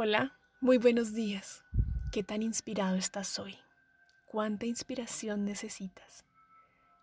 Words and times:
Hola, 0.00 0.38
muy 0.60 0.78
buenos 0.78 1.12
días. 1.12 1.64
¿Qué 2.12 2.22
tan 2.22 2.40
inspirado 2.44 2.94
estás 2.94 3.36
hoy? 3.40 3.58
¿Cuánta 4.28 4.64
inspiración 4.64 5.44
necesitas? 5.44 6.24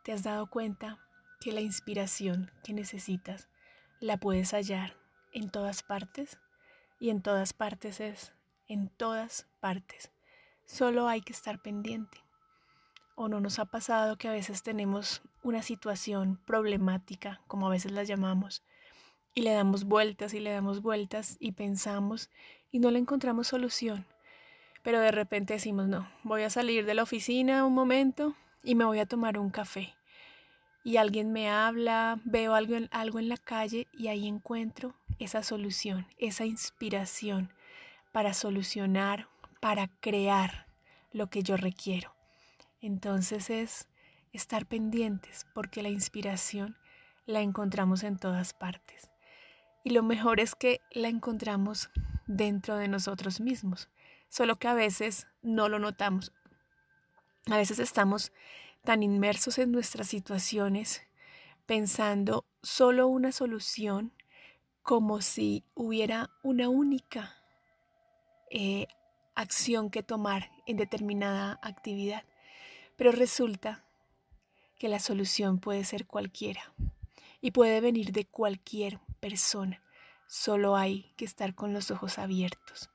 ¿Te 0.05 0.13
has 0.13 0.23
dado 0.23 0.49
cuenta 0.49 1.05
que 1.41 1.51
la 1.51 1.59
inspiración 1.59 2.53
que 2.63 2.71
necesitas 2.71 3.49
la 3.99 4.15
puedes 4.15 4.53
hallar 4.53 4.95
en 5.33 5.49
todas 5.49 5.83
partes? 5.83 6.39
Y 6.97 7.09
en 7.09 7.21
todas 7.21 7.51
partes 7.51 7.99
es, 7.99 8.31
en 8.69 8.87
todas 8.87 9.45
partes. 9.59 10.13
Solo 10.65 11.09
hay 11.09 11.19
que 11.19 11.33
estar 11.33 11.61
pendiente. 11.61 12.19
¿O 13.15 13.27
no 13.27 13.41
nos 13.41 13.59
ha 13.59 13.65
pasado 13.65 14.17
que 14.17 14.29
a 14.29 14.31
veces 14.31 14.63
tenemos 14.63 15.21
una 15.43 15.63
situación 15.63 16.39
problemática, 16.45 17.41
como 17.47 17.67
a 17.67 17.71
veces 17.71 17.91
la 17.91 18.05
llamamos, 18.05 18.63
y 19.35 19.41
le 19.41 19.51
damos 19.51 19.83
vueltas 19.83 20.33
y 20.33 20.39
le 20.39 20.51
damos 20.51 20.81
vueltas 20.81 21.35
y 21.39 21.51
pensamos 21.51 22.29
y 22.71 22.79
no 22.79 22.89
le 22.89 22.99
encontramos 22.99 23.47
solución. 23.47 24.07
Pero 24.81 24.99
de 24.99 25.11
repente 25.11 25.53
decimos, 25.53 25.87
no, 25.87 26.09
voy 26.23 26.43
a 26.43 26.49
salir 26.49 26.85
de 26.85 26.93
la 26.93 27.03
oficina 27.03 27.65
un 27.65 27.73
momento 27.73 28.35
y 28.63 28.75
me 28.75 28.85
voy 28.85 28.99
a 28.99 29.05
tomar 29.05 29.37
un 29.37 29.49
café. 29.49 29.93
Y 30.83 30.97
alguien 30.97 31.33
me 31.33 31.49
habla, 31.49 32.21
veo 32.23 32.53
algo 32.53 32.75
en, 32.75 32.87
algo 32.91 33.19
en 33.19 33.27
la 33.27 33.37
calle 33.37 33.87
y 33.91 34.07
ahí 34.07 34.27
encuentro 34.27 34.95
esa 35.19 35.43
solución, 35.43 36.07
esa 36.17 36.45
inspiración 36.45 37.51
para 38.13 38.33
solucionar, 38.33 39.27
para 39.59 39.87
crear 39.99 40.67
lo 41.11 41.29
que 41.29 41.43
yo 41.43 41.57
requiero. 41.57 42.15
Entonces 42.79 43.49
es 43.49 43.89
estar 44.31 44.65
pendientes 44.65 45.45
porque 45.53 45.81
la 45.81 45.89
inspiración 45.89 46.77
la 47.25 47.41
encontramos 47.41 48.03
en 48.03 48.17
todas 48.17 48.53
partes. 48.53 49.09
Y 49.85 49.91
lo 49.91 50.01
mejor 50.01 50.39
es 50.39 50.55
que 50.55 50.81
la 50.89 51.09
encontramos 51.09 51.91
dentro 52.25 52.75
de 52.75 52.87
nosotros 52.87 53.39
mismos, 53.39 53.87
solo 54.29 54.55
que 54.55 54.67
a 54.67 54.73
veces 54.73 55.27
no 55.43 55.69
lo 55.69 55.77
notamos. 55.77 56.33
A 57.51 57.57
veces 57.57 57.77
estamos 57.77 58.31
tan 58.83 59.03
inmersos 59.03 59.59
en 59.59 59.71
nuestras 59.71 60.07
situaciones 60.07 61.03
pensando 61.67 62.45
solo 62.63 63.07
una 63.07 63.31
solución 63.31 64.11
como 64.81 65.21
si 65.21 65.63
hubiera 65.75 66.31
una 66.41 66.67
única 66.67 67.35
eh, 68.49 68.87
acción 69.35 69.91
que 69.91 70.01
tomar 70.01 70.49
en 70.65 70.77
determinada 70.77 71.59
actividad. 71.61 72.23
Pero 72.95 73.11
resulta 73.11 73.85
que 74.79 74.89
la 74.89 74.97
solución 74.97 75.59
puede 75.59 75.83
ser 75.83 76.07
cualquiera 76.07 76.73
y 77.39 77.51
puede 77.51 77.81
venir 77.81 78.13
de 78.13 78.25
cualquier 78.25 78.99
persona. 79.25 79.81
Solo 80.27 80.75
hay 80.75 81.11
que 81.17 81.25
estar 81.25 81.55
con 81.55 81.73
los 81.73 81.89
ojos 81.89 82.19
abiertos. 82.19 82.91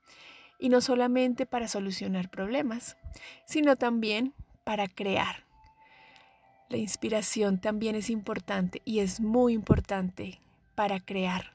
Y 0.59 0.69
no 0.69 0.79
solamente 0.79 1.45
para 1.45 1.67
solucionar 1.67 2.29
problemas, 2.29 2.95
sino 3.45 3.75
también 3.75 4.33
para 4.63 4.87
crear. 4.87 5.45
La 6.69 6.77
inspiración 6.77 7.59
también 7.59 7.95
es 7.95 8.09
importante 8.09 8.81
y 8.85 8.99
es 8.99 9.19
muy 9.19 9.51
importante 9.51 10.39
para 10.73 11.01
crear. 11.01 11.53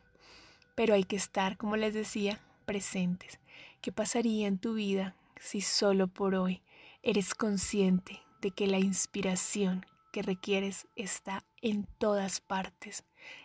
Pero 0.74 0.92
hay 0.92 1.04
que 1.04 1.16
estar, 1.16 1.56
como 1.56 1.76
les 1.76 1.94
decía, 1.94 2.38
presentes. 2.66 3.40
¿Qué 3.80 3.92
pasaría 3.92 4.46
en 4.46 4.58
tu 4.58 4.74
vida 4.74 5.16
si 5.40 5.62
solo 5.62 6.06
por 6.06 6.34
hoy 6.34 6.60
eres 7.02 7.34
consciente 7.34 8.20
de 8.42 8.50
que 8.50 8.66
la 8.66 8.78
inspiración 8.78 9.86
que 10.12 10.20
requieres 10.20 10.86
está 10.96 11.46
en 11.62 11.86
todas 11.96 12.42
partes 12.42 13.04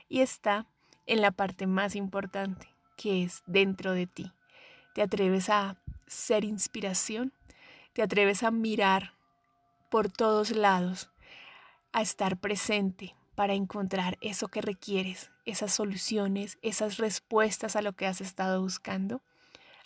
y 0.09 0.19
está 0.19 0.67
en 1.11 1.19
la 1.19 1.31
parte 1.31 1.67
más 1.67 1.97
importante, 1.97 2.69
que 2.95 3.23
es 3.23 3.43
dentro 3.45 3.91
de 3.91 4.07
ti. 4.07 4.31
¿Te 4.95 5.01
atreves 5.01 5.49
a 5.49 5.75
ser 6.07 6.45
inspiración? 6.45 7.33
¿Te 7.91 8.01
atreves 8.01 8.43
a 8.43 8.51
mirar 8.51 9.11
por 9.89 10.09
todos 10.09 10.51
lados, 10.51 11.09
a 11.91 12.01
estar 12.01 12.37
presente 12.37 13.13
para 13.35 13.55
encontrar 13.55 14.17
eso 14.21 14.47
que 14.47 14.61
requieres, 14.61 15.31
esas 15.43 15.73
soluciones, 15.73 16.57
esas 16.61 16.95
respuestas 16.95 17.75
a 17.75 17.81
lo 17.81 17.91
que 17.91 18.07
has 18.07 18.21
estado 18.21 18.61
buscando? 18.61 19.21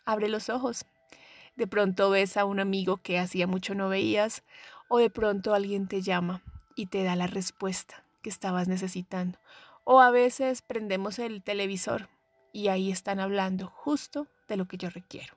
Abre 0.06 0.30
los 0.30 0.50
ojos. 0.50 0.86
De 1.56 1.66
pronto 1.66 2.12
ves 2.12 2.38
a 2.38 2.46
un 2.46 2.60
amigo 2.60 2.98
que 2.98 3.18
hacía 3.18 3.48
mucho 3.48 3.74
no 3.74 3.90
veías 3.90 4.44
o 4.90 5.00
de 5.00 5.10
pronto 5.10 5.56
alguien 5.56 5.88
te 5.88 6.04
llama 6.04 6.44
y 6.76 6.86
te 6.86 7.04
da 7.04 7.16
la 7.16 7.26
respuesta 7.26 8.04
que 8.22 8.30
estabas 8.30 8.68
necesitando 8.68 9.40
o 9.86 10.02
a 10.02 10.12
veces 10.12 10.62
prendemos 10.62 11.20
el 11.20 11.42
televisor 11.42 12.10
y 12.52 12.68
ahí 12.68 12.92
están 12.92 13.20
hablando 13.20 13.68
justo 13.68 14.28
de 14.48 14.58
lo 14.58 14.68
que 14.68 14.78
yo 14.78 14.90
requiero. 14.90 15.36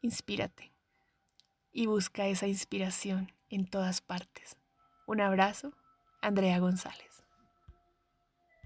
Inspírate 0.00 0.72
y 1.72 1.86
busca 1.86 2.26
esa 2.26 2.46
inspiración 2.46 3.32
en 3.50 3.66
todas 3.66 4.00
partes. 4.00 4.56
Un 5.06 5.20
abrazo, 5.20 5.72
Andrea 6.20 6.58
González. 6.58 7.21